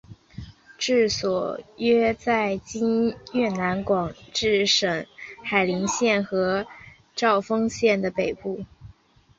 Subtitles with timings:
[0.79, 5.05] 治所约在今越南广治省
[5.43, 6.65] 海陵县和
[7.15, 8.65] 肇丰县的北部。